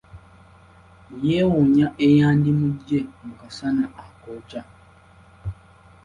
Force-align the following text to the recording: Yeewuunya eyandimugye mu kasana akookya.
Yeewuunya 1.27 1.87
eyandimugye 2.07 2.99
mu 3.23 3.33
kasana 3.39 3.85
akookya. 4.03 4.61